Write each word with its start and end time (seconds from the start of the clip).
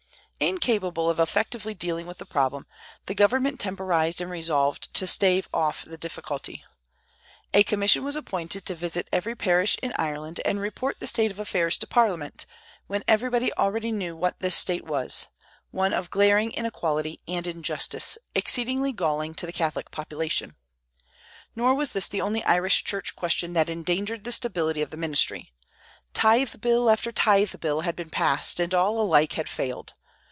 Incapable 0.43 1.07
of 1.07 1.19
effectively 1.19 1.75
dealing 1.75 2.07
with 2.07 2.17
the 2.17 2.25
problem, 2.25 2.65
the 3.05 3.13
government 3.13 3.59
temporized 3.59 4.19
and 4.19 4.31
resolved 4.31 4.91
to 4.95 5.05
stave 5.05 5.47
off 5.53 5.85
the 5.85 5.99
difficulty. 5.99 6.65
A 7.53 7.61
commission 7.63 8.03
was 8.03 8.15
appointed 8.15 8.65
to 8.65 8.73
visit 8.73 9.07
every 9.13 9.35
parish 9.35 9.77
in 9.83 9.93
Ireland 9.99 10.41
and 10.43 10.59
report 10.59 10.99
the 10.99 11.05
state 11.05 11.29
of 11.29 11.37
affairs 11.39 11.77
to 11.77 11.85
Parliament, 11.85 12.47
when 12.87 13.03
everybody 13.07 13.53
already 13.53 13.91
knew 13.91 14.15
what 14.15 14.39
this 14.39 14.55
state 14.55 14.83
was, 14.83 15.27
one 15.69 15.93
of 15.93 16.09
glaring 16.09 16.51
inequality 16.53 17.19
and 17.27 17.45
injustice, 17.45 18.17
exceedingly 18.33 18.91
galling 18.91 19.35
to 19.35 19.45
the 19.45 19.53
Catholic 19.53 19.91
population. 19.91 20.55
Nor 21.55 21.75
was 21.75 21.91
this 21.91 22.07
the 22.07 22.19
only 22.21 22.43
Irish 22.45 22.83
Church 22.83 23.15
question 23.15 23.53
that 23.53 23.69
endangered 23.69 24.23
the 24.23 24.31
stability 24.31 24.81
of 24.81 24.89
the 24.89 24.97
ministry. 24.97 25.53
Tithe 26.15 26.59
bill 26.61 26.89
after 26.89 27.11
tithe 27.11 27.53
bill 27.59 27.81
had 27.81 27.95
been 27.95 28.09
passed, 28.09 28.59
and 28.59 28.73
all 28.73 28.99
alike 28.99 29.33
had 29.33 29.47
failed. 29.47 29.93